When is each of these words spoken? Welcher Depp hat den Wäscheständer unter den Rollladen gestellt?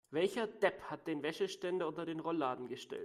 Welcher 0.09 0.47
Depp 0.47 0.81
hat 0.89 1.07
den 1.07 1.21
Wäscheständer 1.21 1.87
unter 1.87 2.05
den 2.05 2.19
Rollladen 2.19 2.67
gestellt? 2.67 2.99